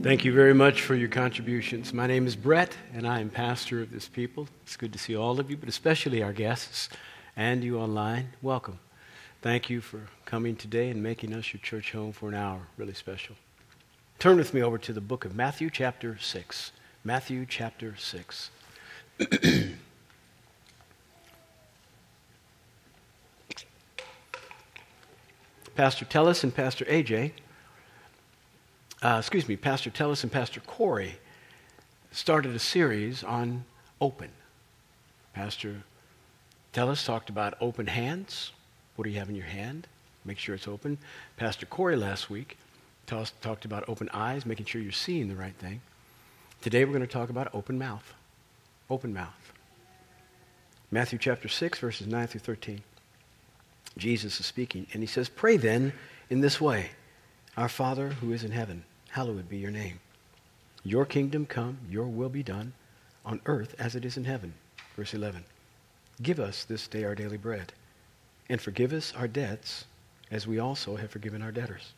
[0.00, 1.92] Thank you very much for your contributions.
[1.92, 4.46] My name is Brett, and I am pastor of this people.
[4.62, 6.88] It's good to see all of you, but especially our guests
[7.36, 8.28] and you online.
[8.40, 8.78] Welcome.
[9.42, 12.60] Thank you for coming today and making us your church home for an hour.
[12.76, 13.34] Really special.
[14.20, 16.70] Turn with me over to the book of Matthew, chapter 6.
[17.02, 18.50] Matthew, chapter 6.
[25.74, 27.32] Pastor Tellis and Pastor AJ
[29.02, 31.18] uh, excuse me, Pastor Tellis and Pastor Corey
[32.10, 33.64] started a series on
[34.00, 34.30] open.
[35.32, 35.82] Pastor
[36.74, 38.52] Tellis talked about open hands.
[38.96, 39.86] What do you have in your hand?
[40.24, 40.98] Make sure it's open.
[41.36, 42.58] Pastor Corey last week
[43.06, 45.80] talked about open eyes, making sure you're seeing the right thing.
[46.60, 48.12] Today we're going to talk about open mouth.
[48.90, 49.52] Open mouth.
[50.90, 52.82] Matthew chapter 6, verses 9 through 13.
[53.96, 55.92] Jesus is speaking, and he says, Pray then
[56.30, 56.90] in this way
[57.58, 59.98] Our Father who is in heaven hallowed be your name.
[60.84, 62.72] Your kingdom come, your will be done,
[63.24, 64.54] on earth as it is in heaven.
[64.94, 65.42] Verse 11.
[66.22, 67.72] Give us this day our daily bread,
[68.48, 69.86] and forgive us our debts,
[70.30, 71.94] as we also have forgiven our debtors.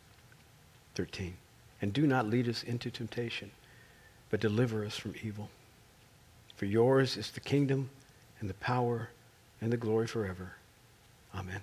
[0.94, 1.36] 13.
[1.82, 3.50] And do not lead us into temptation,
[4.30, 5.50] but deliver us from evil.
[6.56, 7.90] For yours is the kingdom,
[8.40, 9.10] and the power,
[9.60, 10.52] and the glory forever.
[11.34, 11.60] Amen.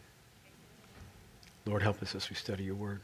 [1.66, 3.02] Lord, help us as we study your word.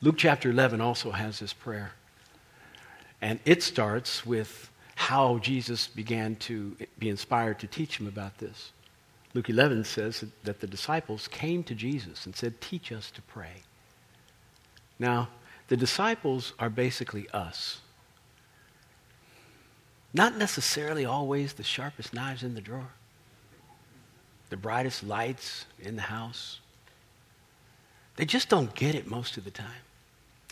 [0.00, 1.92] Luke chapter 11 also has this prayer.
[3.20, 8.72] And it starts with how Jesus began to be inspired to teach him about this.
[9.32, 13.62] Luke 11 says that the disciples came to Jesus and said, Teach us to pray.
[14.98, 15.28] Now,
[15.68, 17.80] the disciples are basically us.
[20.12, 22.90] Not necessarily always the sharpest knives in the drawer,
[24.50, 26.60] the brightest lights in the house.
[28.16, 29.82] They just don't get it most of the time.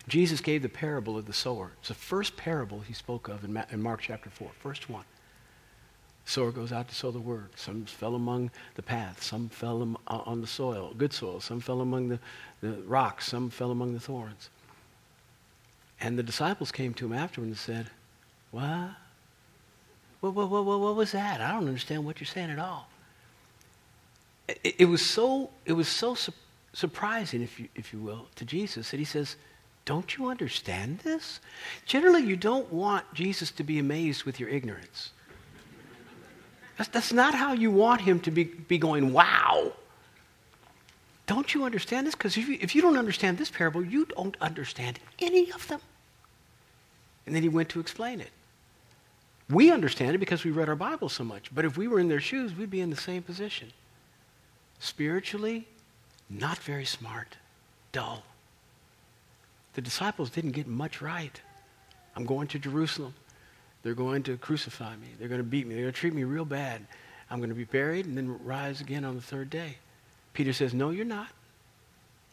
[0.09, 1.71] Jesus gave the parable of the sower.
[1.79, 5.05] It's the first parable he spoke of in, Mark chapter 4, first one.
[6.25, 7.51] sower goes out to sow the word.
[7.55, 9.23] Some fell among the path.
[9.23, 11.41] Some fell uh, on the soil, good soil.
[11.41, 12.19] Some fell among the,
[12.61, 13.29] the rocks.
[13.29, 14.51] Some fell among the thorns.
[16.01, 17.89] And the disciples came to him afterward and said,
[18.51, 18.91] What?
[20.19, 21.41] What, what, what, what was that?
[21.41, 22.89] I don't understand what you're saying at all.
[24.49, 26.33] It, it was so, it was so su-
[26.73, 29.37] surprising, if you, if you will, to Jesus that he says,
[29.85, 31.41] don't you understand this?
[31.87, 35.11] Generally, you don't want Jesus to be amazed with your ignorance.
[36.79, 39.73] That's, that's not how you want him to be, be going, wow.
[41.27, 42.15] Don't you understand this?
[42.15, 45.81] Because if you, if you don't understand this parable, you don't understand any of them.
[47.27, 48.31] And then he went to explain it.
[49.51, 51.55] We understand it because we read our Bible so much.
[51.55, 53.73] But if we were in their shoes, we'd be in the same position.
[54.79, 55.67] Spiritually,
[56.39, 57.37] not very smart,
[57.93, 58.23] dull.
[59.75, 61.41] The disciples didn't get much right.
[62.17, 63.15] I'm going to Jerusalem.
[63.83, 65.09] They're going to crucify me.
[65.19, 65.75] They're going to beat me.
[65.75, 66.87] They're going to treat me real bad.
[67.31, 69.77] I'm going to be buried and then rise again on the third day.
[70.35, 71.29] Peter says, No, you're not.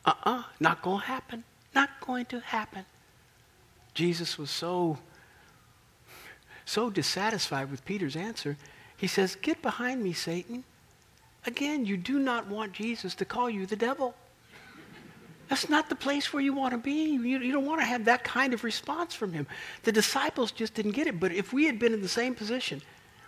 [0.05, 1.43] Uh uh-uh, uh, not going to happen.
[1.73, 2.85] Not going to happen.
[3.93, 4.97] Jesus was so,
[6.65, 8.57] so dissatisfied with Peter's answer.
[8.95, 10.63] He says, Get behind me, Satan.
[11.45, 14.13] Again, you do not want Jesus to call you the devil.
[15.49, 17.05] That's not the place where you want to be.
[17.05, 19.47] You, you, don't want to have that kind of response from him.
[19.83, 21.19] The disciples just didn't get it.
[21.19, 22.83] But if we had been in the same position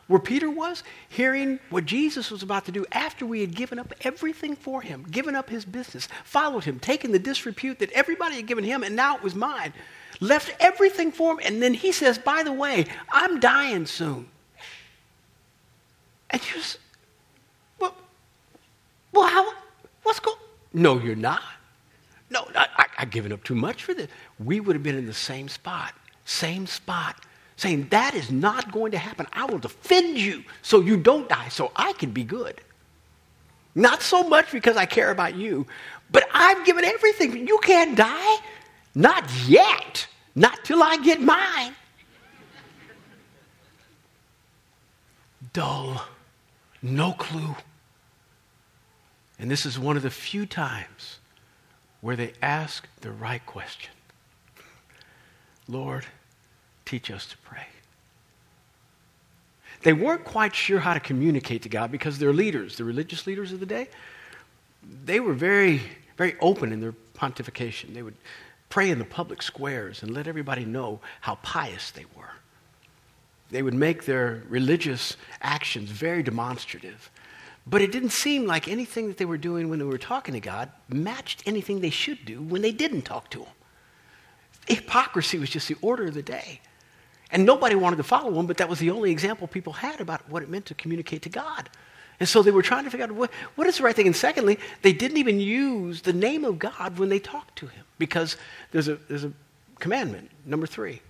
[0.07, 3.93] where Peter was, hearing what Jesus was about to do after we had given up
[4.01, 8.45] everything for him, given up his business, followed him, taken the disrepute that everybody had
[8.45, 9.73] given him, and now it was mine,
[10.19, 14.27] left everything for him, and then he says, By the way, I'm dying soon.
[16.29, 16.77] And you just,
[19.11, 19.53] well how,
[20.03, 20.37] what's going
[20.73, 21.41] No, you're not.
[22.29, 24.07] No, I, have given up too much for this.
[24.39, 27.17] We would have been in the same spot, same spot,
[27.57, 29.27] saying, That is not going to happen.
[29.33, 32.61] I will defend you so you don't die, so I can be good.
[33.75, 35.65] Not so much because I care about you,
[36.09, 37.47] but I've given everything.
[37.47, 38.37] You can't die.
[38.95, 40.07] Not yet.
[40.35, 41.75] Not till I get mine.
[45.53, 46.05] Dull.
[46.81, 47.55] No clue.
[49.41, 51.17] And this is one of the few times
[51.99, 53.91] where they ask the right question
[55.67, 56.05] Lord,
[56.85, 57.65] teach us to pray.
[59.81, 63.51] They weren't quite sure how to communicate to God because their leaders, the religious leaders
[63.51, 63.87] of the day,
[65.05, 65.81] they were very,
[66.17, 67.95] very open in their pontification.
[67.95, 68.15] They would
[68.69, 72.33] pray in the public squares and let everybody know how pious they were.
[73.49, 77.09] They would make their religious actions very demonstrative.
[77.67, 80.39] But it didn't seem like anything that they were doing when they were talking to
[80.39, 83.53] God matched anything they should do when they didn't talk to Him.
[84.67, 86.61] hypocrisy was just the order of the day.
[87.31, 90.27] And nobody wanted to follow him, but that was the only example people had about
[90.29, 91.69] what it meant to communicate to God.
[92.19, 94.05] And so they were trying to figure out what, what is the right thing.
[94.05, 97.85] And secondly, they didn't even use the name of God when they talked to him
[97.97, 98.35] because
[98.71, 99.31] there's a, there's a
[99.79, 101.01] commandment, number three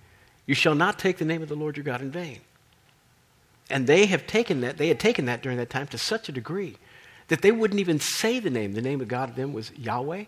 [0.46, 2.40] you shall not take the name of the Lord your God in vain.
[3.70, 6.32] And they have taken that, they had taken that during that time to such a
[6.32, 6.76] degree
[7.28, 8.74] that they wouldn't even say the name.
[8.74, 10.24] The name of God to them was Yahweh.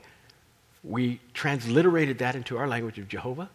[0.83, 3.51] We transliterated that into our language of Jehovah.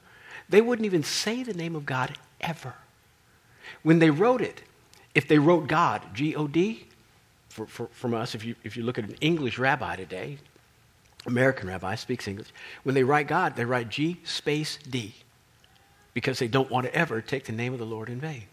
[0.49, 2.73] They wouldn't even say the name of God ever.
[3.83, 4.61] When they wrote it,
[5.15, 6.87] if they wrote God, G O D,
[7.49, 10.37] from us, if you, if you look at an English rabbi today,
[11.25, 12.49] American rabbi speaks English,
[12.83, 15.13] when they write God, they write G space D
[16.13, 18.43] because they don't want to ever take the name of the Lord in vain.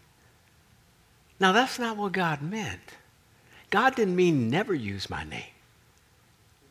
[1.39, 2.79] Now, that's not what God meant.
[3.69, 5.43] God didn't mean never use my name.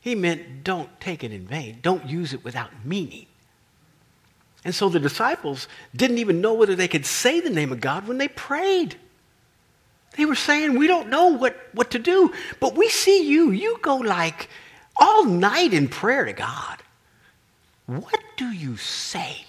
[0.01, 1.79] He meant don't take it in vain.
[1.83, 3.27] Don't use it without meaning.
[4.65, 8.09] And so the disciples didn't even know whether they could say the name of God
[8.09, 8.97] when they prayed.
[10.17, 13.51] They were saying, We don't know what, what to do, but we see you.
[13.51, 14.49] You go like
[14.97, 16.83] all night in prayer to God.
[17.87, 19.45] What do you say?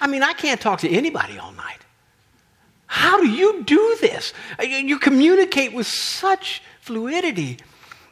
[0.00, 1.78] I mean, I can't talk to anybody all night.
[2.94, 4.32] How do you do this?
[4.62, 7.58] You communicate with such fluidity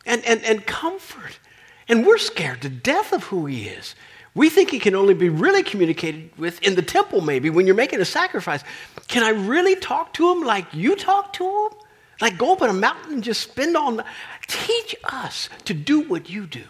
[0.04, 1.38] and, and, and comfort.
[1.86, 3.94] And we're scared to death of who he is.
[4.34, 7.76] We think he can only be really communicated with in the temple, maybe, when you're
[7.76, 8.64] making a sacrifice.
[9.06, 11.78] Can I really talk to him like you talk to him?
[12.20, 14.06] Like go up on a mountain and just spend all night?
[14.48, 16.64] Teach us to do what you do.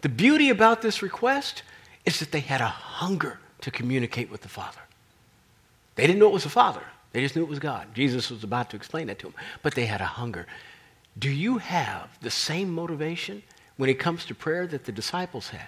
[0.00, 1.62] The beauty about this request
[2.04, 4.80] is that they had a hunger to communicate with the Father.
[6.00, 6.82] They didn't know it was the Father,
[7.12, 7.94] they just knew it was God.
[7.94, 10.46] Jesus was about to explain that to them, but they had a hunger.
[11.18, 13.42] Do you have the same motivation
[13.76, 15.66] when it comes to prayer that the disciples had?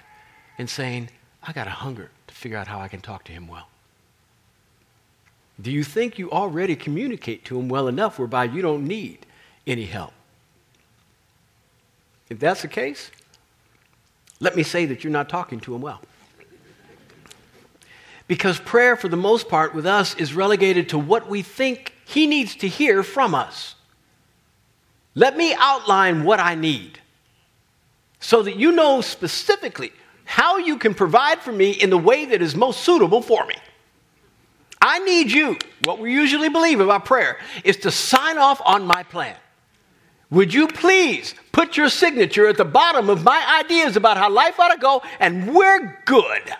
[0.58, 1.10] in saying,
[1.42, 3.68] I got a hunger to figure out how I can talk to him well?
[5.60, 9.26] Do you think you already communicate to him well enough whereby you don't need
[9.66, 10.12] any help?
[12.28, 13.10] If that's the case,
[14.40, 16.00] let me say that you're not talking to him well.
[18.32, 22.26] Because prayer, for the most part, with us is relegated to what we think he
[22.26, 23.74] needs to hear from us.
[25.14, 26.98] Let me outline what I need
[28.20, 29.92] so that you know specifically
[30.24, 33.56] how you can provide for me in the way that is most suitable for me.
[34.80, 39.02] I need you, what we usually believe about prayer, is to sign off on my
[39.02, 39.36] plan.
[40.30, 44.58] Would you please put your signature at the bottom of my ideas about how life
[44.58, 46.50] ought to go, and we're good?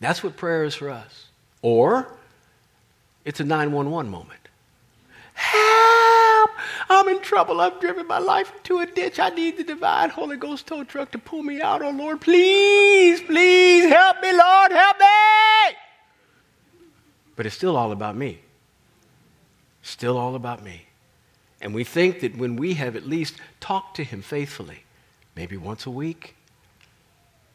[0.00, 1.26] That's what prayer is for us.
[1.62, 2.08] Or
[3.24, 4.40] it's a 911 moment.
[5.34, 6.50] Help!
[6.88, 7.60] I'm in trouble.
[7.60, 9.20] I've driven my life into a ditch.
[9.20, 11.82] I need the divine Holy Ghost tow truck to pull me out.
[11.82, 15.76] Oh, Lord, please, please help me, Lord, help me!
[17.36, 18.40] But it's still all about me.
[19.82, 20.86] Still all about me.
[21.60, 24.84] And we think that when we have at least talked to Him faithfully,
[25.36, 26.34] maybe once a week,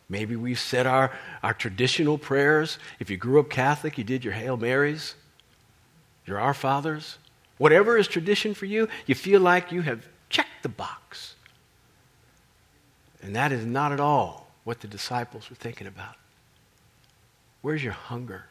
[0.10, 1.12] maybe we've said our,
[1.44, 2.78] our traditional prayers.
[3.00, 5.16] If you grew up Catholic, you did your Hail Marys,
[6.25, 7.18] your Our Fathers.
[7.57, 11.36] Whatever is tradition for you, you feel like you have checked the box.
[13.22, 16.16] And that is not at all what the disciples were thinking about.
[17.62, 18.45] Where's your hunger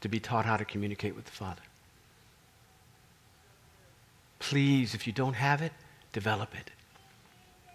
[0.00, 1.62] to be taught how to communicate with the Father?
[4.38, 5.72] Please, if you don't have it,
[6.12, 6.70] develop it.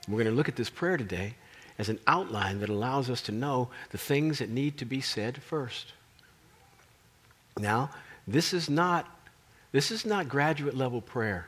[0.08, 1.36] We're going to look at this prayer today
[1.82, 5.42] as an outline that allows us to know the things that need to be said
[5.42, 5.92] first.
[7.58, 7.90] Now,
[8.26, 9.08] this is not
[9.72, 11.48] this is not graduate level prayer.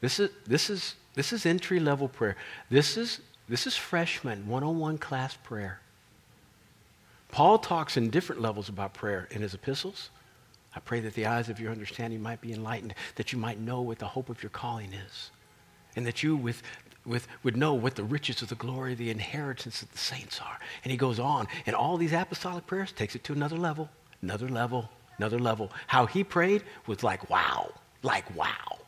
[0.00, 2.36] This is, this is, this is entry level prayer.
[2.68, 5.80] This is, this is freshman 101 class prayer.
[7.30, 10.10] Paul talks in different levels about prayer in his epistles.
[10.76, 13.80] I pray that the eyes of your understanding might be enlightened, that you might know
[13.80, 15.30] what the hope of your calling is,
[15.96, 16.62] and that you with,
[17.06, 20.58] with, would know what the riches of the glory, the inheritance of the saints are.
[20.82, 23.88] And he goes on, and all these apostolic prayers takes it to another level,
[24.22, 25.70] another level, another level.
[25.86, 28.78] How he prayed was like wow, like wow.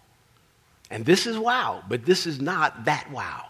[0.90, 3.46] And this is wow, but this is not that wow.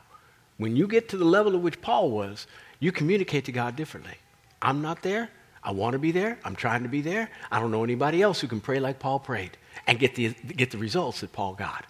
[0.59, 2.47] When you get to the level at which Paul was,
[2.81, 4.15] you communicate to God differently.
[4.63, 5.31] I'm not there.
[5.63, 6.39] I want to be there.
[6.45, 7.29] I'm trying to be there.
[7.51, 9.57] I don't know anybody else who can pray like Paul prayed
[9.87, 11.85] and get the, get the results that Paul got.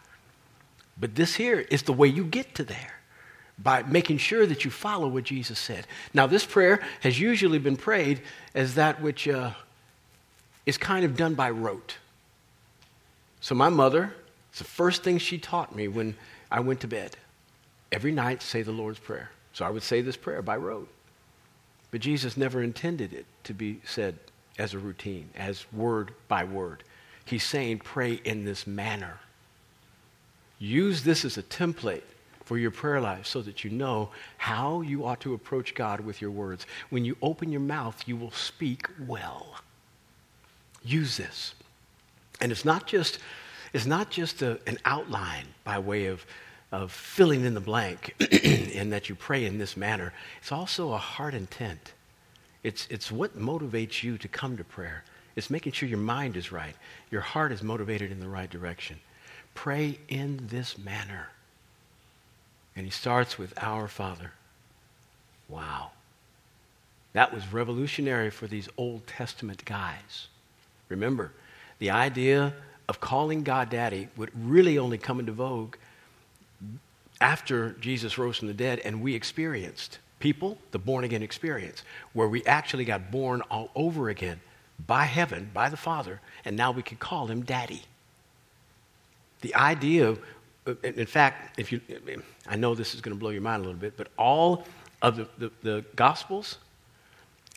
[0.99, 2.95] But this here is the way you get to there
[3.59, 5.87] by making sure that you follow what Jesus said.
[6.13, 8.21] Now, this prayer has usually been prayed
[8.55, 9.53] as that which uh,
[10.67, 11.97] is kind of done by rote.
[13.41, 14.15] So, my mother,
[14.51, 16.17] it's the first thing she taught me when
[16.51, 17.17] I went to bed.
[17.93, 19.31] Every night, say the Lord's Prayer.
[19.53, 20.89] So, I would say this prayer by rote.
[21.91, 24.19] But Jesus never intended it to be said
[24.59, 26.83] as a routine, as word by word.
[27.25, 29.21] He's saying, pray in this manner.
[30.59, 32.03] Use this as a template
[32.45, 36.21] for your prayer life so that you know how you ought to approach God with
[36.23, 36.67] your words.
[36.91, 39.57] When you open your mouth, you will speak well.
[40.85, 41.55] Use this.
[42.41, 43.19] And it's not just,
[43.73, 46.25] it's not just a, an outline by way of,
[46.71, 50.13] of filling in the blank in that you pray in this manner.
[50.41, 51.95] It's also a heart intent.
[52.63, 55.03] It's, it's what motivates you to come to prayer.
[55.35, 56.75] It's making sure your mind is right,
[57.11, 58.99] your heart is motivated in the right direction.
[59.57, 61.31] Pray in this manner.
[62.77, 64.31] And he starts with Our Father.
[65.49, 65.91] Wow.
[67.15, 70.29] That was revolutionary for these Old Testament guys.
[70.89, 71.33] Remember,
[71.79, 72.55] the idea
[72.89, 75.77] of calling God Daddy would really only come into vogue
[77.21, 81.83] after Jesus rose from the dead and we experienced people the born again experience
[82.13, 84.41] where we actually got born all over again
[84.87, 87.83] by heaven, by the Father, and now we can call him Daddy.
[89.41, 90.21] The idea of,
[90.83, 91.81] in fact, if you,
[92.47, 94.65] I know this is going to blow your mind a little bit, but all
[95.03, 96.59] of the, the, the Gospels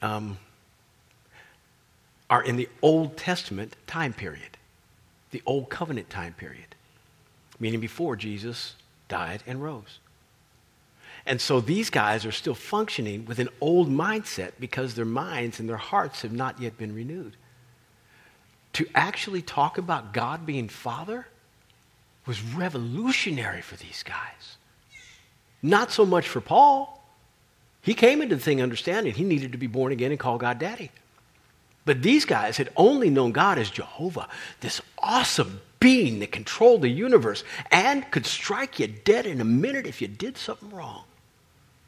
[0.02, 0.38] um,
[2.30, 4.58] are in the Old Testament time period,
[5.32, 6.76] the Old Covenant time period,
[7.60, 8.76] meaning before Jesus
[9.08, 10.00] died and rose.
[11.26, 15.68] And so these guys are still functioning with an old mindset because their minds and
[15.68, 17.36] their hearts have not yet been renewed.
[18.74, 21.28] To actually talk about God being Father
[22.30, 24.58] was revolutionary for these guys.
[25.64, 27.04] Not so much for Paul.
[27.82, 30.60] He came into the thing understanding he needed to be born again and call God
[30.60, 30.92] Daddy.
[31.86, 34.28] But these guys had only known God as Jehovah,
[34.60, 39.88] this awesome being that controlled the universe and could strike you dead in a minute
[39.88, 41.06] if you did something wrong.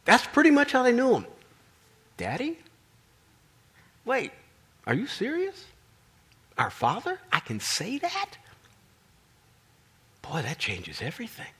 [0.06, 1.28] That's pretty much how they knew him.
[2.18, 2.58] Daddy?
[4.06, 4.32] Wait,
[4.88, 5.66] are you serious?
[6.58, 7.20] Our Father?
[7.32, 8.38] I can say that?
[10.32, 11.52] Boy, that changes everything.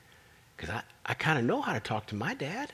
[0.56, 2.72] Because I, I kind of know how to talk to my dad.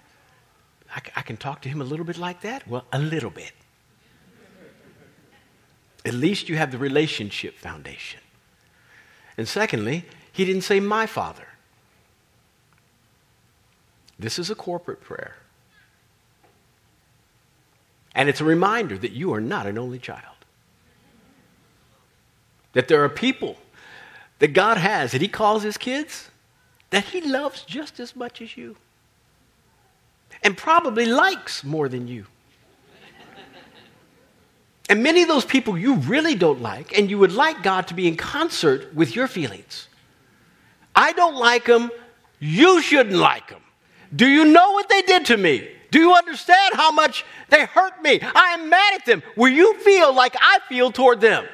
[0.94, 2.68] I, I can talk to him a little bit like that.
[2.68, 3.50] Well, a little bit.
[6.04, 8.20] At least you have the relationship foundation.
[9.36, 11.48] And secondly, he didn't say, my father.
[14.20, 15.34] This is a corporate prayer.
[18.14, 20.36] And it's a reminder that you are not an only child.
[22.72, 23.56] That there are people
[24.38, 26.30] that God has that He calls His kids
[26.90, 28.76] that He loves just as much as you.
[30.42, 32.26] And probably likes more than you.
[34.88, 37.95] And many of those people you really don't like, and you would like God to
[37.95, 39.88] be in concert with your feelings.
[40.97, 41.90] I don't like them.
[42.38, 43.61] You shouldn't like them.
[44.14, 45.68] Do you know what they did to me?
[45.90, 48.21] Do you understand how much they hurt me?
[48.23, 49.23] I am mad at them.
[49.37, 51.45] Will you feel like I feel toward them?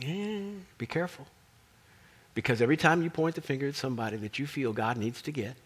[0.00, 1.26] Yeah, be careful.
[2.36, 5.32] Because every time you point the finger at somebody that you feel God needs to
[5.32, 5.56] get,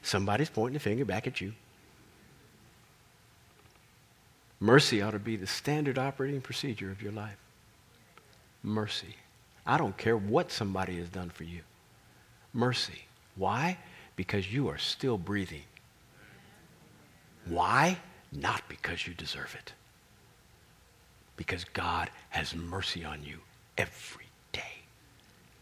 [0.00, 1.52] somebody's pointing the finger back at you.
[4.58, 7.36] Mercy ought to be the standard operating procedure of your life.
[8.62, 9.14] Mercy.
[9.66, 11.60] I don't care what somebody has done for you.
[12.54, 13.04] Mercy.
[13.36, 13.76] Why?
[14.16, 15.64] Because you are still breathing.
[17.44, 17.98] Why?
[18.32, 19.74] Not because you deserve it.
[21.36, 23.36] Because God has mercy on you
[23.76, 24.19] every.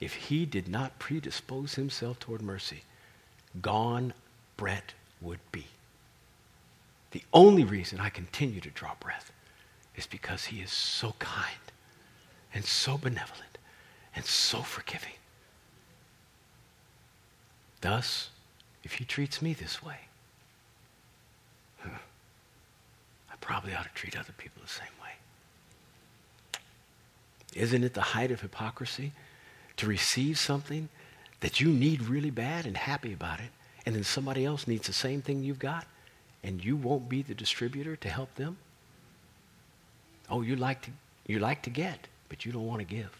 [0.00, 2.82] If he did not predispose himself toward mercy,
[3.60, 4.12] gone
[4.56, 5.66] Brett would be.
[7.10, 9.32] The only reason I continue to draw breath
[9.96, 11.72] is because he is so kind
[12.54, 13.58] and so benevolent
[14.14, 15.14] and so forgiving.
[17.80, 18.30] Thus,
[18.84, 20.00] if he treats me this way,
[21.84, 26.60] I probably ought to treat other people the same way.
[27.54, 29.12] Isn't it the height of hypocrisy
[29.78, 30.88] to receive something
[31.40, 33.50] that you need really bad and happy about it,
[33.86, 35.86] and then somebody else needs the same thing you've got,
[36.42, 38.56] and you won't be the distributor to help them?
[40.30, 40.90] Oh, you like to,
[41.26, 43.16] you like to get, but you don't want to give.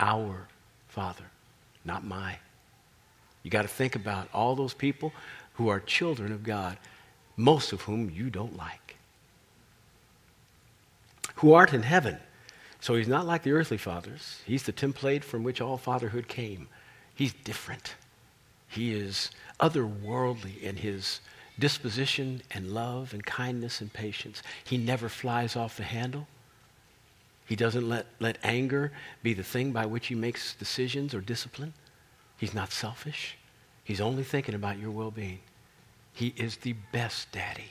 [0.00, 0.48] Our
[0.88, 1.24] Father,
[1.84, 2.38] not my.
[3.42, 5.12] You got to think about all those people
[5.54, 6.78] who are children of God,
[7.36, 8.96] most of whom you don't like.
[11.36, 12.18] Who art in heaven.
[12.84, 14.42] So he's not like the earthly fathers.
[14.44, 16.68] He's the template from which all fatherhood came.
[17.14, 17.94] He's different.
[18.68, 21.20] He is otherworldly in his
[21.58, 24.42] disposition and love and kindness and patience.
[24.64, 26.28] He never flies off the handle.
[27.46, 31.72] He doesn't let, let anger be the thing by which he makes decisions or discipline.
[32.36, 33.38] He's not selfish.
[33.82, 35.40] He's only thinking about your well being.
[36.12, 37.70] He is the best daddy.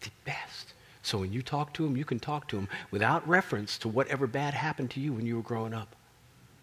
[0.00, 0.72] The best.
[1.02, 4.26] So when you talk to him, you can talk to him without reference to whatever
[4.26, 5.96] bad happened to you when you were growing up.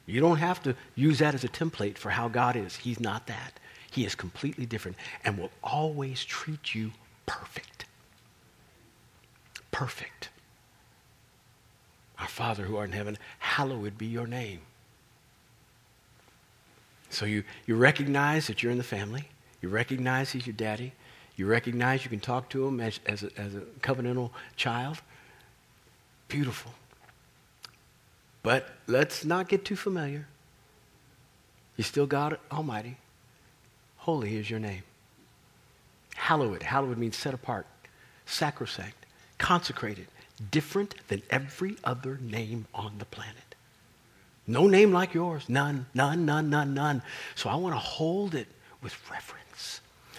[0.05, 2.77] You don't have to use that as a template for how God is.
[2.77, 3.59] He's not that.
[3.91, 6.91] He is completely different and will always treat you
[7.25, 7.85] perfect.
[9.71, 10.29] Perfect.
[12.19, 14.61] Our Father who art in heaven, hallowed be your name.
[17.09, 19.29] So you, you recognize that you're in the family.
[19.61, 20.93] You recognize he's your daddy.
[21.37, 25.01] You recognize you can talk to him as, as, a, as a covenantal child.
[26.27, 26.73] Beautiful.
[28.41, 30.27] But let's not get too familiar.
[31.77, 32.97] You're still God Almighty.
[33.97, 34.83] Holy is your name.
[36.15, 36.63] Hallowed.
[36.63, 37.67] Hallowed means set apart,
[38.25, 39.05] sacrosanct,
[39.37, 40.07] consecrated,
[40.49, 43.55] different than every other name on the planet.
[44.47, 45.43] No name like yours.
[45.47, 47.03] None, none, none, none, none.
[47.35, 48.47] So I want to hold it
[48.81, 49.46] with reverence.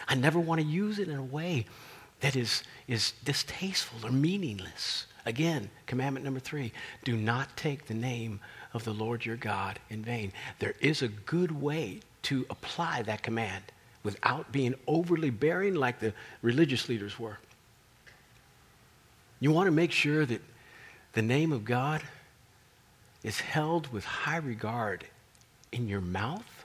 [0.09, 1.67] I never want to use it in a way
[2.21, 5.07] that is, is distasteful or meaningless.
[5.27, 6.73] Again, commandment number three
[7.05, 8.41] do not take the name
[8.73, 10.33] of the Lord your God in vain.
[10.59, 13.65] There is a good way to apply that command
[14.03, 17.39] without being overly bearing like the religious leaders were.
[19.41, 20.43] You want to make sure that
[21.13, 22.03] the name of God
[23.23, 25.05] is held with high regard
[25.73, 26.65] in your mouth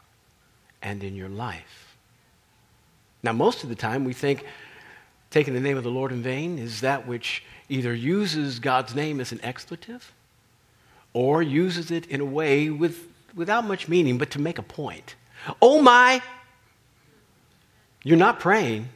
[0.81, 1.92] and in your life.
[3.23, 4.45] Now, most of the time, we think
[5.31, 9.19] taking the name of the Lord in vain is that which either uses God's name
[9.21, 10.13] as an expletive
[11.13, 15.15] or uses it in a way with, without much meaning, but to make a point.
[15.61, 16.21] Oh my!
[18.03, 18.89] You're not praying,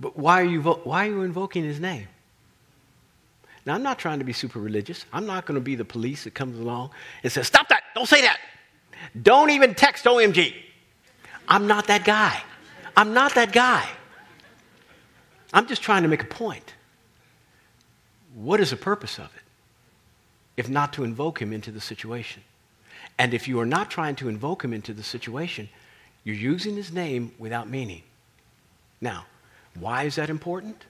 [0.00, 2.08] but why are you, why are you invoking his name?
[3.66, 5.04] Now, I'm not trying to be super religious.
[5.12, 6.90] I'm not going to be the police that comes along
[7.22, 7.82] and says, Stop that!
[7.94, 8.38] Don't say that!
[9.20, 10.54] Don't even text OMG.
[11.48, 12.42] I'm not that guy.
[12.96, 13.88] I'm not that guy.
[15.52, 16.74] I'm just trying to make a point.
[18.34, 19.42] What is the purpose of it?
[20.56, 22.42] If not to invoke him into the situation.
[23.18, 25.68] And if you are not trying to invoke him into the situation,
[26.24, 28.02] you're using his name without meaning.
[29.00, 29.26] Now,
[29.78, 30.86] why is that important?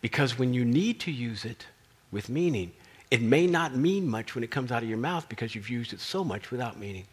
[0.00, 1.66] Because when you need to use it
[2.10, 2.72] with meaning,
[3.10, 5.92] it may not mean much when it comes out of your mouth because you've used
[5.92, 7.06] it so much without meaning.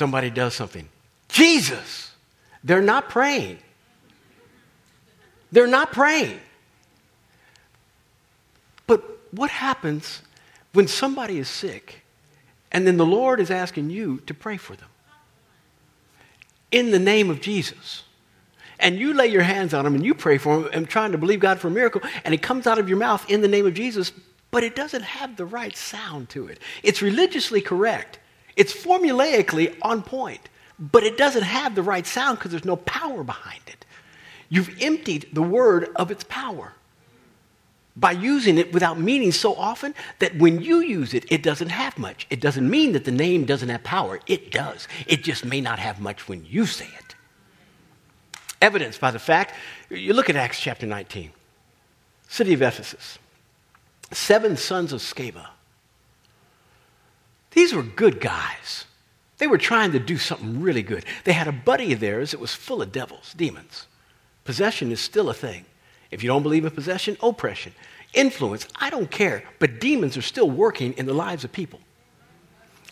[0.00, 0.88] Somebody does something.
[1.28, 2.12] Jesus!
[2.64, 3.58] They're not praying.
[5.52, 6.40] They're not praying.
[8.86, 10.22] But what happens
[10.72, 12.00] when somebody is sick
[12.72, 14.88] and then the Lord is asking you to pray for them?
[16.72, 18.04] In the name of Jesus.
[18.78, 21.18] And you lay your hands on them and you pray for them and trying to
[21.18, 23.66] believe God for a miracle, and it comes out of your mouth in the name
[23.66, 24.12] of Jesus,
[24.50, 26.58] but it doesn't have the right sound to it.
[26.82, 28.18] It's religiously correct.
[28.56, 33.22] It's formulaically on point, but it doesn't have the right sound because there's no power
[33.22, 33.84] behind it.
[34.48, 36.72] You've emptied the word of its power
[37.96, 41.98] by using it without meaning so often that when you use it, it doesn't have
[41.98, 42.26] much.
[42.30, 44.20] It doesn't mean that the name doesn't have power.
[44.26, 44.88] It does.
[45.06, 47.14] It just may not have much when you say it.
[48.62, 49.54] Evidenced by the fact,
[49.88, 51.30] you look at Acts chapter 19,
[52.28, 53.18] city of Ephesus,
[54.12, 55.48] seven sons of Sceva
[57.50, 58.84] these were good guys.
[59.38, 61.04] They were trying to do something really good.
[61.24, 63.86] They had a buddy of theirs that was full of devils, demons.
[64.44, 65.64] Possession is still a thing.
[66.10, 67.72] If you don't believe in possession, oppression,
[68.12, 69.44] influence, I don't care.
[69.58, 71.80] But demons are still working in the lives of people.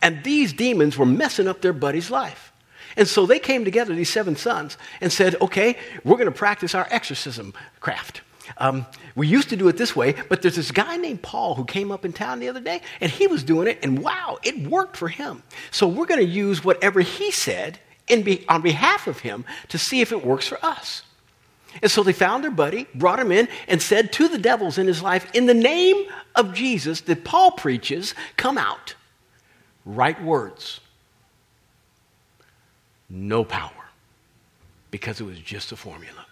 [0.01, 2.53] And these demons were messing up their buddy's life.
[2.97, 6.75] And so they came together, these seven sons, and said, okay, we're going to practice
[6.75, 8.23] our exorcism craft.
[8.57, 11.65] Um, we used to do it this way, but there's this guy named Paul who
[11.65, 14.67] came up in town the other day, and he was doing it, and wow, it
[14.67, 15.43] worked for him.
[15.71, 20.01] So we're going to use whatever he said be, on behalf of him to see
[20.01, 21.03] if it works for us.
[21.83, 24.87] And so they found their buddy, brought him in, and said to the devils in
[24.87, 28.95] his life, In the name of Jesus that Paul preaches, come out.
[29.85, 30.81] Right words.
[33.11, 33.71] No power.
[34.91, 36.28] Because it was just a formula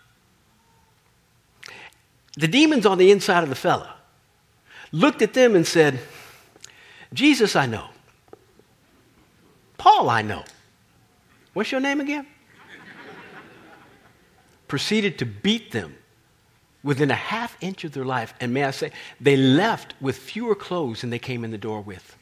[2.37, 3.95] the demons on the inside of the fella
[4.93, 5.99] looked at them and said,
[7.13, 7.89] Jesus, I know.
[9.79, 10.45] Paul, I know.
[11.55, 12.27] What's your name again?
[14.69, 15.95] Proceeded to beat them
[16.83, 18.35] within a half inch of their life.
[18.41, 21.81] And may I say, they left with fewer clothes than they came in the door
[21.81, 22.17] with.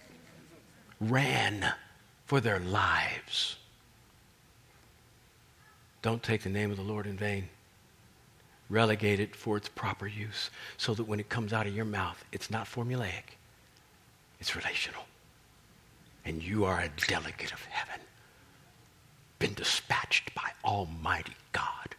[1.01, 1.73] Ran
[2.27, 3.57] for their lives.
[6.03, 7.49] Don't take the name of the Lord in vain
[8.71, 12.25] relegate it for its proper use so that when it comes out of your mouth,
[12.33, 13.37] it's not formulaic,
[14.41, 15.05] it's relational.
[16.25, 18.01] And you are a delegate of heaven.
[19.39, 21.95] been dispatched by Almighty God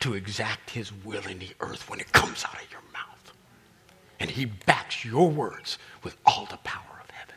[0.00, 3.32] to exact his will in the earth when it comes out of your mouth.
[4.20, 7.34] And he backs your words with all the power of heaven.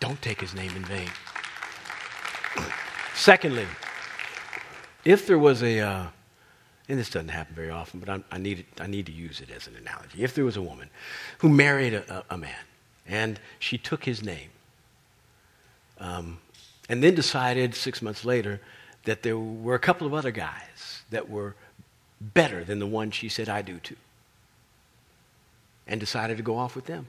[0.00, 1.08] Don't take his name in vain.
[3.14, 3.66] Secondly,
[5.04, 6.06] if there was a, uh,
[6.88, 9.50] and this doesn't happen very often, but I, I, need, I need to use it
[9.50, 10.22] as an analogy.
[10.22, 10.88] If there was a woman
[11.38, 12.64] who married a, a, a man
[13.06, 14.50] and she took his name,
[16.00, 16.38] um,
[16.88, 18.60] and then decided six months later
[19.04, 21.54] that there were a couple of other guys that were
[22.20, 23.96] better than the one she said I do to,
[25.86, 27.06] and decided to go off with them.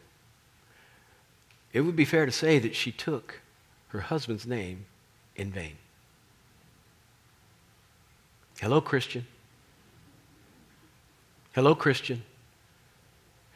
[1.71, 3.41] It would be fair to say that she took
[3.89, 4.85] her husband's name
[5.35, 5.77] in vain.
[8.59, 9.25] Hello, Christian.
[11.59, 12.23] Hello, Christian.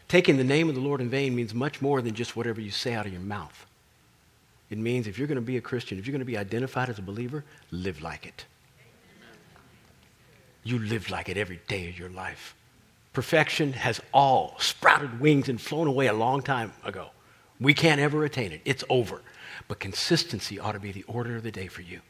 [0.10, 2.70] Taking the name of the Lord in vain means much more than just whatever you
[2.70, 3.66] say out of your mouth.
[4.70, 6.90] It means if you're going to be a Christian, if you're going to be identified
[6.90, 8.44] as a believer, live like it.
[10.66, 12.56] You live like it every day of your life.
[13.14, 17.12] Perfection has all sprouted wings and flown away a long time ago.
[17.58, 18.60] We can't ever attain it.
[18.66, 19.22] It's over.
[19.70, 22.02] But consistency ought to be the order of the day for you.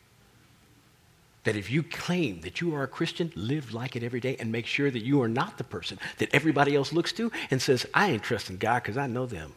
[1.43, 4.51] That if you claim that you are a Christian, live like it every day and
[4.51, 7.85] make sure that you are not the person that everybody else looks to and says,
[7.93, 9.53] I ain't trusting God because I know them.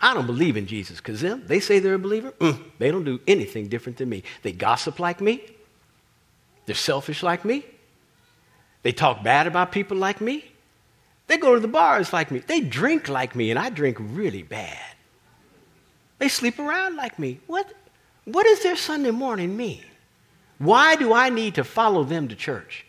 [0.00, 2.32] I don't believe in Jesus because them, they say they're a believer.
[2.32, 4.22] Mm, they don't do anything different than me.
[4.42, 5.44] They gossip like me.
[6.66, 7.64] They're selfish like me.
[8.82, 10.44] They talk bad about people like me.
[11.26, 12.40] They go to the bars like me.
[12.40, 14.78] They drink like me, and I drink really bad.
[16.18, 17.40] They sleep around like me.
[17.46, 17.72] What,
[18.24, 19.84] what does their Sunday morning mean?
[20.58, 22.86] Why do I need to follow them to church?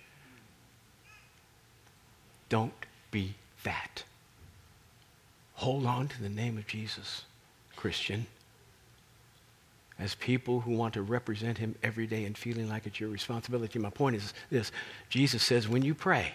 [2.50, 2.74] Don't
[3.12, 4.04] be that.
[5.56, 7.24] Hold on to the name of Jesus,
[7.76, 8.28] Christian.
[9.98, 13.80] As people who want to represent him every day and feeling like it's your responsibility.
[13.80, 14.72] My point is this
[15.10, 16.34] Jesus says, when you pray,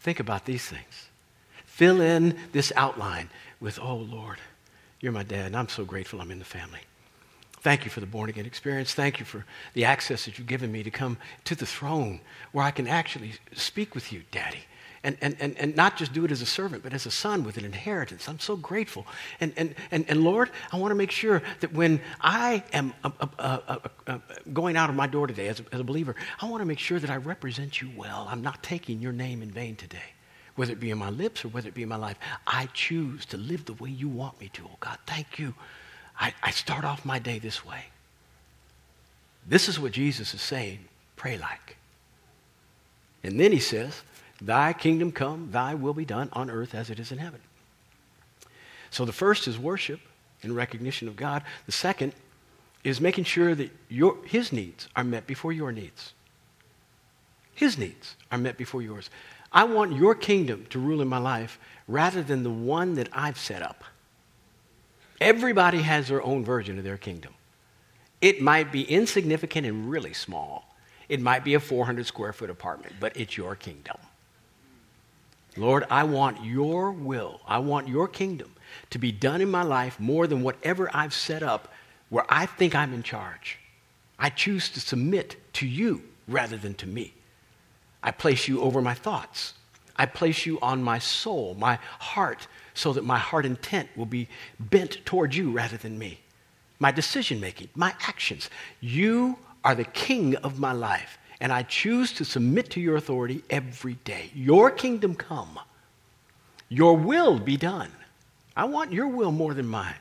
[0.00, 1.08] think about these things.
[1.64, 3.30] Fill in this outline
[3.60, 4.38] with, oh Lord,
[5.00, 6.80] you're my dad, and I'm so grateful I'm in the family.
[7.60, 8.94] Thank you for the born again experience.
[8.94, 12.20] Thank you for the access that you've given me to come to the throne
[12.52, 14.64] where I can actually speak with you, Daddy.
[15.02, 17.44] And, and, and, and not just do it as a servant, but as a son
[17.44, 18.28] with an inheritance.
[18.28, 19.06] I'm so grateful.
[19.40, 23.10] And, and, and, and Lord, I want to make sure that when I am uh,
[23.38, 24.18] uh, uh,
[24.52, 26.80] going out of my door today as a, as a believer, I want to make
[26.80, 28.26] sure that I represent you well.
[28.28, 29.98] I'm not taking your name in vain today
[30.56, 32.16] whether it be in my lips or whether it be in my life.
[32.46, 34.62] I choose to live the way you want me to.
[34.64, 35.54] Oh God, thank you.
[36.18, 37.86] I, I start off my day this way.
[39.46, 40.80] This is what Jesus is saying
[41.16, 41.76] pray like.
[43.22, 44.02] And then he says,
[44.40, 47.40] Thy kingdom come, thy will be done on earth as it is in heaven.
[48.90, 50.00] So the first is worship
[50.42, 51.42] and recognition of God.
[51.64, 52.12] The second
[52.84, 56.12] is making sure that your, his needs are met before your needs.
[57.54, 59.10] His needs are met before yours.
[59.50, 63.38] I want your kingdom to rule in my life rather than the one that I've
[63.38, 63.84] set up.
[65.20, 67.34] Everybody has their own version of their kingdom.
[68.20, 70.74] It might be insignificant and really small.
[71.08, 73.96] It might be a 400 square foot apartment, but it's your kingdom.
[75.56, 78.52] Lord, I want your will, I want your kingdom
[78.90, 81.72] to be done in my life more than whatever I've set up
[82.08, 83.58] where I think I'm in charge.
[84.18, 87.14] I choose to submit to you rather than to me.
[88.02, 89.54] I place you over my thoughts.
[89.96, 92.46] I place you on my soul, my heart,
[92.76, 94.28] so that my heart intent will be
[94.60, 96.20] bent toward you rather than me.
[96.78, 98.50] My decision making, my actions.
[98.80, 103.42] You are the king of my life, and I choose to submit to your authority
[103.48, 104.30] every day.
[104.34, 105.58] Your kingdom come,
[106.68, 107.90] your will be done.
[108.54, 109.94] I want your will more than mine.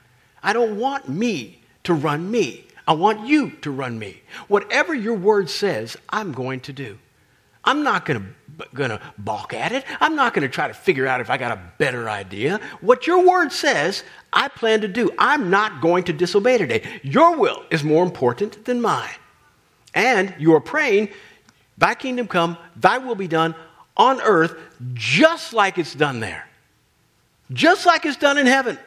[0.44, 2.66] I don't want me to run me.
[2.88, 4.22] I want you to run me.
[4.48, 7.00] Whatever your word says, I'm going to do.
[7.65, 8.28] I'm not going to
[8.73, 9.84] going to balk at it.
[9.99, 12.60] I'm not going to try to figure out if I got a better idea.
[12.82, 15.12] What your word says, I plan to do.
[15.17, 17.01] I'm not going to disobey today.
[17.04, 19.15] Your will is more important than mine.
[19.93, 21.10] And you are praying,
[21.78, 23.56] Thy kingdom come, Thy will be done
[23.97, 24.56] on earth
[24.93, 26.47] just like it's done there.
[27.51, 28.80] Just like it's done in heaven.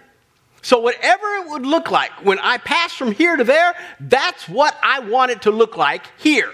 [0.61, 4.77] So, whatever it would look like when I pass from here to there, that's what
[4.83, 6.53] I want it to look like here.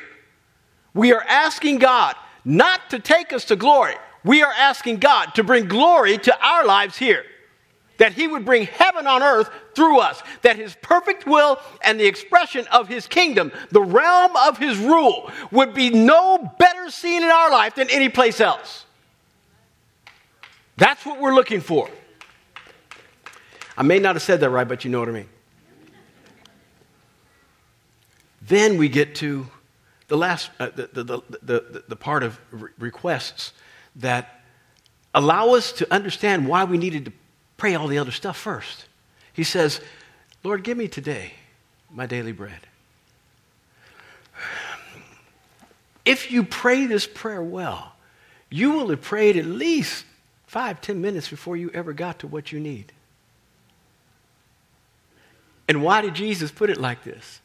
[0.94, 3.94] We are asking God not to take us to glory.
[4.24, 7.24] We are asking God to bring glory to our lives here.
[7.98, 10.22] That He would bring heaven on earth through us.
[10.42, 15.30] That His perfect will and the expression of His kingdom, the realm of His rule,
[15.50, 18.86] would be no better seen in our life than any place else.
[20.76, 21.88] That's what we're looking for.
[23.76, 25.28] I may not have said that right, but you know what I mean.
[28.42, 29.46] Then we get to
[30.14, 33.52] the last, uh, the, the, the, the, the part of re- requests
[33.96, 34.44] that
[35.12, 37.12] allow us to understand why we needed to
[37.56, 38.86] pray all the other stuff first.
[39.32, 39.80] He says,
[40.44, 41.32] Lord, give me today
[41.90, 42.60] my daily bread.
[46.04, 47.94] If you pray this prayer well,
[48.50, 50.04] you will have prayed at least
[50.46, 52.92] five, ten minutes before you ever got to what you need.
[55.66, 57.40] And why did Jesus put it like this?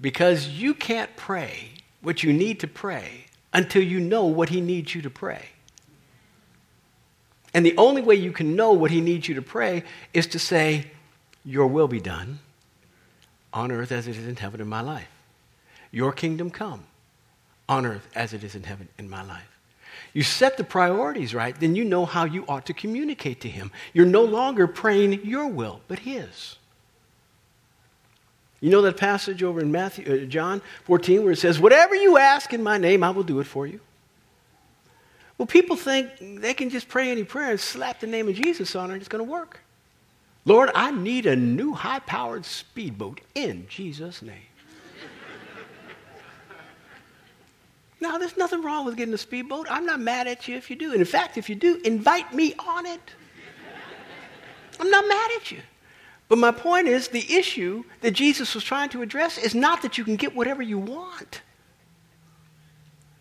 [0.00, 1.68] Because you can't pray
[2.04, 5.46] what you need to pray until you know what He needs you to pray.
[7.52, 10.38] And the only way you can know what He needs you to pray is to
[10.38, 10.90] say,
[11.44, 12.40] Your will be done
[13.52, 15.08] on earth as it is in heaven in my life.
[15.90, 16.84] Your kingdom come
[17.68, 19.48] on earth as it is in heaven in my life.
[20.12, 23.70] You set the priorities right, then you know how you ought to communicate to Him.
[23.92, 26.56] You're no longer praying your will, but His.
[28.64, 32.16] You know that passage over in Matthew, uh, John 14 where it says, Whatever you
[32.16, 33.78] ask in my name, I will do it for you.
[35.36, 38.74] Well, people think they can just pray any prayer and slap the name of Jesus
[38.74, 39.60] on it and it's going to work.
[40.46, 44.48] Lord, I need a new high powered speedboat in Jesus' name.
[48.00, 49.66] now, there's nothing wrong with getting a speedboat.
[49.68, 50.92] I'm not mad at you if you do.
[50.92, 53.10] And in fact, if you do, invite me on it.
[54.80, 55.60] I'm not mad at you.
[56.28, 59.98] But my point is the issue that Jesus was trying to address is not that
[59.98, 61.42] you can get whatever you want.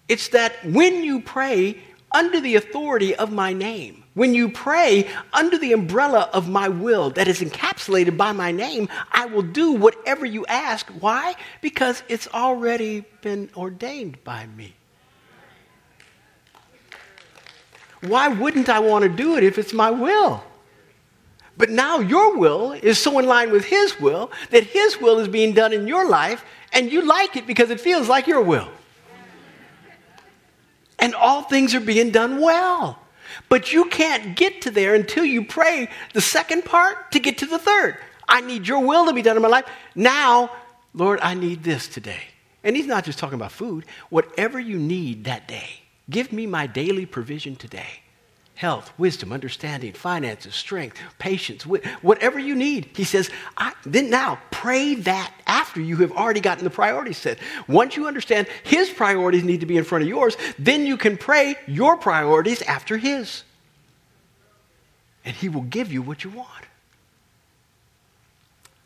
[0.08, 1.78] It's that when you pray
[2.12, 7.10] under the authority of my name, when you pray under the umbrella of my will
[7.12, 10.88] that is encapsulated by my name, I will do whatever you ask.
[11.00, 11.36] Why?
[11.62, 14.76] Because it's already been ordained by me.
[18.02, 20.44] Why wouldn't I want to do it if it's my will?
[21.58, 25.28] But now your will is so in line with His will that His will is
[25.28, 28.70] being done in your life, and you like it because it feels like your will.
[30.98, 33.00] And all things are being done well.
[33.50, 37.46] But you can't get to there until you pray the second part to get to
[37.46, 37.98] the third.
[38.28, 39.66] I need your will to be done in my life.
[39.96, 40.52] Now,
[40.94, 42.22] Lord, I need this today.
[42.64, 43.86] And He's not just talking about food.
[44.10, 48.03] Whatever you need that day, give me my daily provision today
[48.64, 52.90] health, wisdom, understanding, finances, strength, patience, whatever you need.
[52.96, 53.30] He says,
[53.86, 57.40] then now pray that after you have already gotten the priorities set.
[57.68, 61.18] Once you understand his priorities need to be in front of yours, then you can
[61.18, 63.44] pray your priorities after his.
[65.26, 66.64] And he will give you what you want.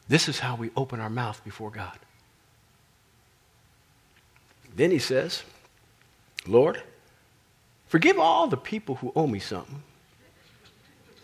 [0.08, 2.00] This is how we open our mouth before God.
[4.76, 5.44] Then he says,
[6.48, 6.82] Lord,
[7.88, 9.82] Forgive all the people who owe me something.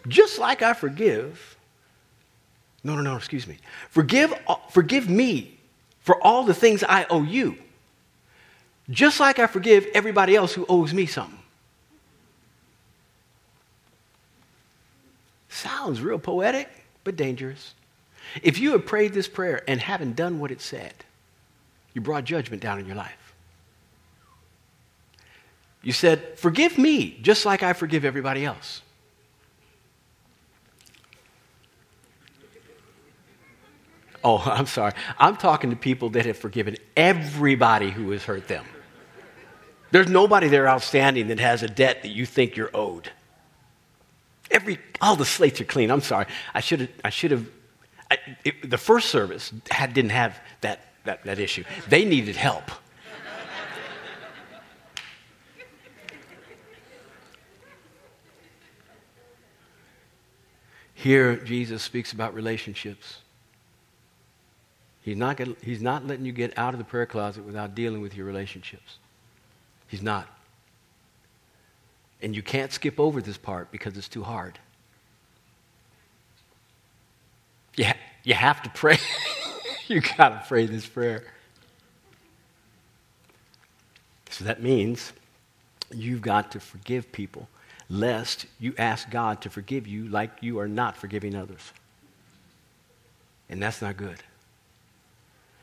[0.08, 1.58] Just like I forgive.
[2.84, 3.58] No, no, no, excuse me.
[3.90, 5.58] Forgive, uh, forgive me
[6.02, 7.58] for all the things I owe you.
[8.90, 11.40] Just like I forgive everybody else who owes me something.
[15.48, 16.68] Sounds real poetic,
[17.04, 17.74] but dangerous.
[18.42, 20.94] If you have prayed this prayer and haven't done what it said,
[21.94, 23.23] you brought judgment down in your life.
[25.84, 28.82] You said, Forgive me, just like I forgive everybody else.
[34.24, 34.94] Oh, I'm sorry.
[35.20, 38.66] I'm talking to people that have forgiven everybody who has hurt them.
[39.92, 43.12] There's nobody there outstanding that has a debt that you think you're owed.
[44.50, 45.92] Every, all the slates are clean.
[45.92, 46.26] I'm sorry.
[46.54, 47.48] I should have, I should have,
[48.64, 51.64] the first service had, didn't have that, that, that issue.
[51.90, 52.72] They needed help.
[61.04, 63.18] Here, Jesus speaks about relationships.
[65.02, 68.16] He's not, he's not letting you get out of the prayer closet without dealing with
[68.16, 69.00] your relationships.
[69.90, 70.30] He's not.
[72.22, 74.60] And you can't skip over this part because it's too hard.
[77.76, 78.98] You, ha- you have to pray.
[79.90, 81.26] you got to pray this prayer.
[84.30, 85.12] So that means
[85.94, 87.50] you've got to forgive people
[87.94, 91.62] lest you ask God to forgive you like you are not forgiving others.
[93.50, 94.18] And that's not good.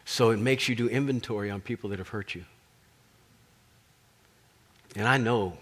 [0.05, 2.45] So it makes you do inventory on people that have hurt you.
[4.95, 5.59] And I know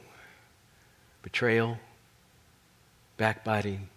[1.23, 1.79] betrayal,
[3.17, 3.89] backbiting,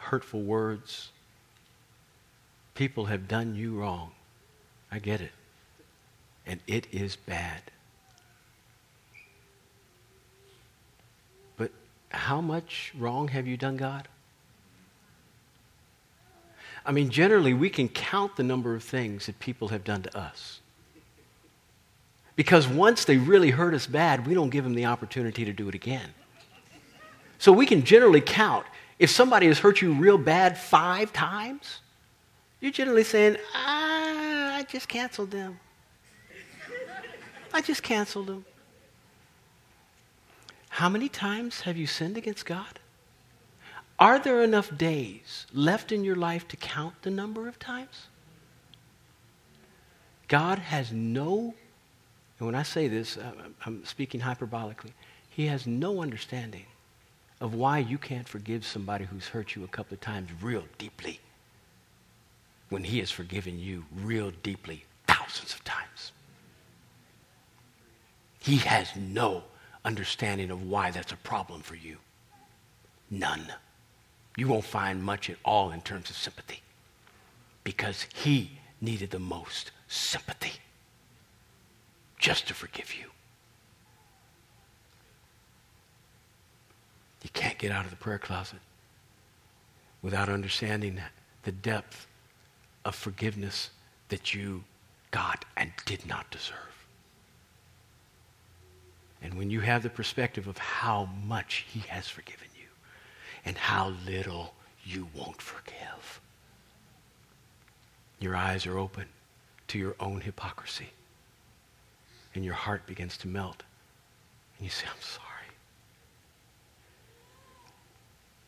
[0.00, 1.10] hurtful words,
[2.74, 4.10] people have done you wrong.
[4.90, 5.32] I get it.
[6.46, 7.71] And it is bad.
[12.12, 14.08] How much wrong have you done God?
[16.84, 20.18] I mean, generally, we can count the number of things that people have done to
[20.18, 20.60] us.
[22.34, 25.68] Because once they really hurt us bad, we don't give them the opportunity to do
[25.68, 26.08] it again.
[27.38, 28.66] So we can generally count.
[28.98, 31.80] If somebody has hurt you real bad five times,
[32.60, 35.58] you're generally saying, ah, I just canceled them.
[37.52, 38.44] I just canceled them.
[40.76, 42.80] How many times have you sinned against God?
[43.98, 48.06] Are there enough days left in your life to count the number of times?
[50.28, 51.54] God has no,
[52.38, 53.32] and when I say this, uh,
[53.66, 54.92] I'm speaking hyperbolically,
[55.28, 56.64] He has no understanding
[57.38, 61.20] of why you can't forgive somebody who's hurt you a couple of times real deeply
[62.70, 66.12] when He has forgiven you real deeply thousands of times.
[68.38, 69.44] He has no
[69.84, 71.98] understanding of why that's a problem for you.
[73.10, 73.52] None.
[74.36, 76.60] You won't find much at all in terms of sympathy
[77.64, 80.54] because he needed the most sympathy
[82.18, 83.06] just to forgive you.
[87.22, 88.58] You can't get out of the prayer closet
[90.02, 91.00] without understanding
[91.44, 92.06] the depth
[92.84, 93.70] of forgiveness
[94.08, 94.64] that you
[95.10, 96.71] got and did not deserve.
[99.22, 102.68] And when you have the perspective of how much He has forgiven you
[103.44, 104.54] and how little
[104.84, 106.20] you won't forgive,
[108.18, 109.06] your eyes are open
[109.68, 110.90] to your own hypocrisy.
[112.34, 113.62] And your heart begins to melt.
[114.58, 115.28] And you say, I'm sorry.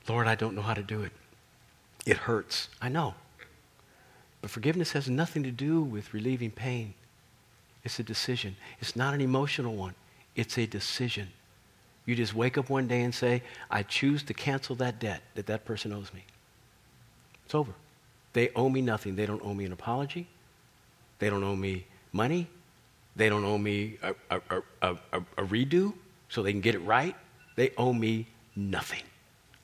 [0.09, 1.13] Lord, I don't know how to do it.
[2.07, 2.69] It hurts.
[2.81, 3.15] I know.
[4.41, 6.95] But forgiveness has nothing to do with relieving pain.
[7.83, 8.57] It's a decision.
[8.81, 9.95] It's not an emotional one.
[10.37, 11.29] It's a decision.
[12.07, 15.47] You just wake up one day and say, I choose to cancel that debt that
[15.47, 16.25] that person owes me.
[17.45, 17.73] It's over.
[18.33, 19.17] They owe me nothing.
[19.17, 20.27] They don't owe me an apology.
[21.19, 22.49] They don't owe me money.
[23.17, 25.95] They don't owe me a, a, a, a, redo
[26.29, 27.15] so they can get it right.
[27.55, 29.03] They owe me nothing.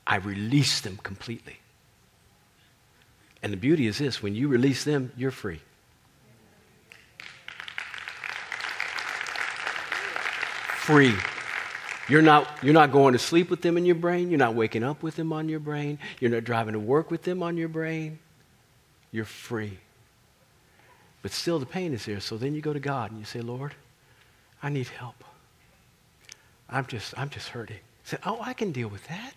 [0.06, 1.58] I release them completely.
[3.42, 5.60] And the beauty is this when you release them, you're free.
[10.90, 11.14] Free.
[12.08, 14.28] You're not, you're not going to sleep with them in your brain.
[14.28, 16.00] You're not waking up with them on your brain.
[16.18, 18.18] You're not driving to work with them on your brain.
[19.12, 19.78] You're free.
[21.22, 22.18] But still, the pain is there.
[22.18, 23.74] So then you go to God and you say, Lord,
[24.64, 25.22] I need help.
[26.68, 27.78] I'm just, I'm just hurting.
[28.02, 29.34] Say, oh, I can deal with that.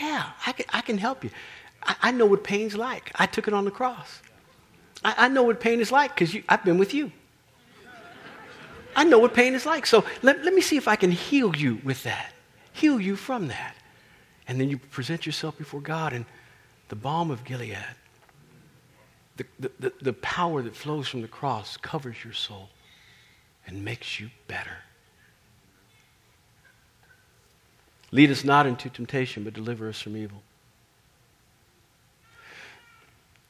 [0.00, 1.30] Yeah, I can, I can help you.
[1.84, 3.12] I, I know what pain's like.
[3.14, 4.22] I took it on the cross.
[5.04, 7.12] I, I know what pain is like because I've been with you.
[8.96, 9.86] I know what pain is like.
[9.86, 12.32] So let, let me see if I can heal you with that,
[12.72, 13.76] heal you from that.
[14.48, 16.24] And then you present yourself before God, and
[16.88, 17.76] the balm of Gilead,
[19.36, 22.68] the, the, the, the power that flows from the cross, covers your soul
[23.66, 24.78] and makes you better.
[28.10, 30.42] Lead us not into temptation, but deliver us from evil.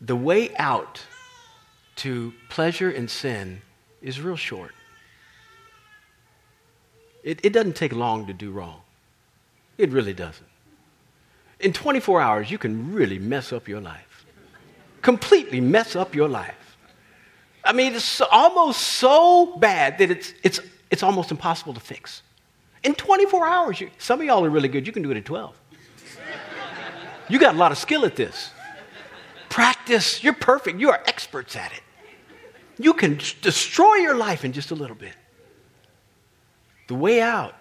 [0.02, 1.02] The way out
[1.96, 3.62] to pleasure and sin
[4.02, 4.72] is real short.
[7.22, 8.80] It, it doesn't take long to do wrong.
[9.78, 10.46] It really doesn't.
[11.60, 14.24] In 24 hours, you can really mess up your life.
[15.02, 16.76] Completely mess up your life.
[17.64, 22.22] I mean, it's almost so bad that it's, it's, it's almost impossible to fix.
[22.82, 24.86] In 24 hours, you, some of y'all are really good.
[24.86, 25.54] You can do it in 12.
[27.28, 28.50] You got a lot of skill at this.
[29.50, 30.24] Practice.
[30.24, 30.80] You're perfect.
[30.80, 31.82] You are experts at it.
[32.78, 35.12] You can destroy your life in just a little bit.
[36.90, 37.54] The way out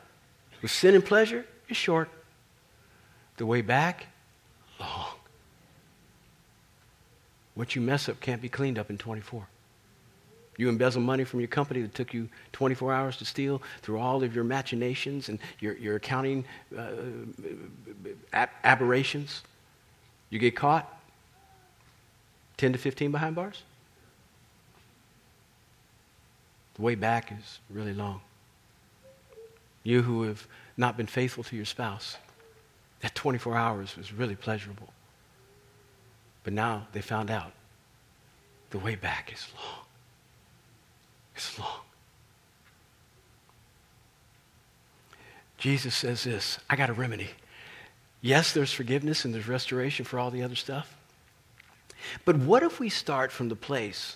[0.63, 2.09] with sin and pleasure is short.
[3.37, 4.07] The way back,
[4.79, 5.05] long.
[7.53, 9.45] What you mess up can't be cleaned up in 24.
[10.57, 14.23] You embezzle money from your company that took you 24 hours to steal through all
[14.23, 16.43] of your machinations and your, your accounting
[16.75, 16.89] uh,
[18.33, 19.43] ab- aberrations.
[20.31, 20.91] You get caught,
[22.57, 23.61] 10 to 15 behind bars.
[26.73, 28.21] The way back is really long.
[29.83, 32.17] You who have not been faithful to your spouse,
[33.01, 34.93] that 24 hours was really pleasurable.
[36.43, 37.51] But now they found out
[38.71, 39.85] the way back is long.
[41.35, 41.81] It's long.
[45.57, 47.29] Jesus says this I got a remedy.
[48.21, 50.95] Yes, there's forgiveness and there's restoration for all the other stuff.
[52.25, 54.15] But what if we start from the place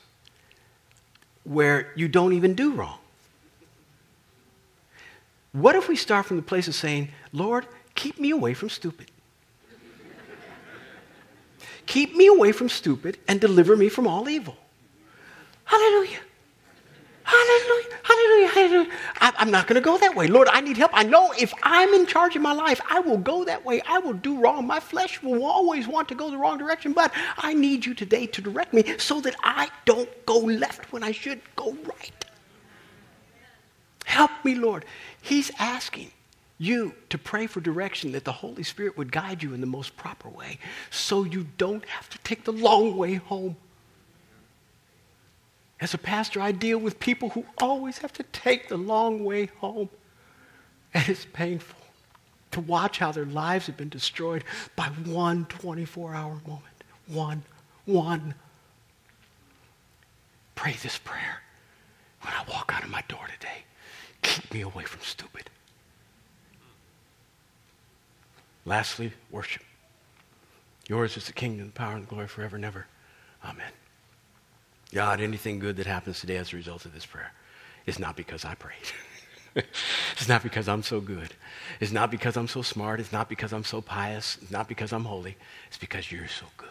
[1.43, 2.99] where you don't even do wrong?
[5.53, 9.09] What if we start from the place of saying, Lord, keep me away from stupid?
[11.85, 14.57] keep me away from stupid, and deliver me from all evil.
[15.65, 16.19] Hallelujah.
[17.25, 18.91] Hallelujah, hallelujah, hallelujah.
[19.21, 20.27] I, am not going to go that way.
[20.27, 20.91] Lord, I need help.
[20.93, 23.81] I know if I'm in charge of my life, I will go that way.
[23.87, 24.67] I will do wrong.
[24.67, 28.25] My flesh will always want to go the wrong direction, but I need you today
[28.27, 32.22] to direct me so that I don't go left when I should go right.
[34.13, 34.85] Help me, Lord.
[35.23, 36.11] He's asking
[36.59, 39.97] you to pray for direction that the Holy Spirit would guide you in the most
[39.97, 40.59] proper way
[40.91, 43.55] so you don't have to take the long way home.
[45.81, 49.47] As a pastor, I deal with people who always have to take the long way
[49.57, 49.89] home.
[50.93, 51.79] And it's painful
[52.51, 54.43] to watch how their lives have been destroyed
[54.75, 56.83] by one 24 hour moment.
[57.07, 57.41] One,
[57.85, 58.35] one.
[60.53, 61.41] Pray this prayer
[62.21, 63.63] when I walk out of my door today.
[64.23, 65.49] Keep me away from stupid.
[68.65, 69.61] Lastly, worship.
[70.87, 72.87] Yours is the kingdom, the power, and the glory forever and ever.
[73.43, 73.71] Amen.
[74.93, 77.31] God, anything good that happens today as a result of this prayer
[77.85, 78.75] is not because I prayed.
[79.55, 81.33] it's not because I'm so good.
[81.79, 82.99] It's not because I'm so smart.
[82.99, 84.37] It's not because I'm so pious.
[84.41, 85.35] It's not because I'm holy.
[85.67, 86.67] It's because you're so good.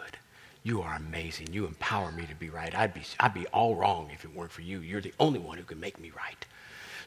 [0.64, 1.48] You are amazing.
[1.52, 2.74] You empower me to be right.
[2.74, 4.80] I'd be, I'd be all wrong if it weren't for you.
[4.80, 6.46] You're the only one who can make me right.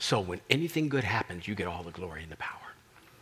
[0.05, 2.75] So when anything good happens, you get all the glory and the power.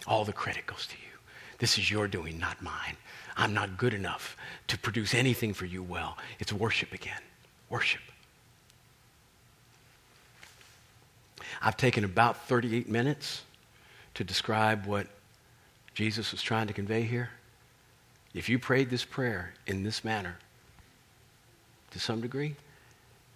[0.05, 1.17] All the credit goes to you.
[1.59, 2.97] This is your doing, not mine.
[3.37, 4.35] I'm not good enough
[4.67, 6.17] to produce anything for you well.
[6.39, 7.21] It's worship again
[7.69, 8.01] worship.
[11.61, 13.43] I've taken about 38 minutes
[14.15, 15.07] to describe what
[15.93, 17.29] Jesus was trying to convey here.
[18.33, 20.35] If you prayed this prayer in this manner,
[21.91, 22.57] to some degree,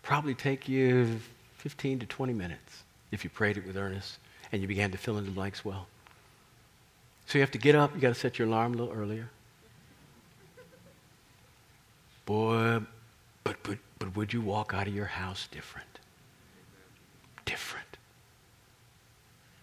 [0.03, 1.21] probably take you
[1.59, 4.19] 15 to 20 minutes if you prayed it with earnest
[4.51, 5.87] and you began to fill in the blanks well.
[7.25, 9.29] So you have to get up, you got to set your alarm a little earlier.
[12.25, 12.81] Boy,
[13.43, 15.99] but, but, but would you walk out of your house different?
[17.45, 17.97] Different.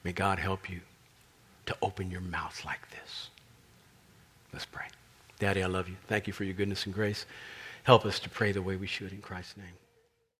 [0.02, 0.80] May God help you
[1.66, 3.30] to open your mouth like this.
[4.52, 4.86] Let's pray.
[5.38, 5.96] Daddy, I love you.
[6.06, 7.26] Thank you for your goodness and grace.
[7.82, 9.83] Help us to pray the way we should in Christ's name.